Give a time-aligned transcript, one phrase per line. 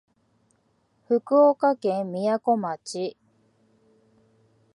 [1.07, 3.15] 福岡県みやこ町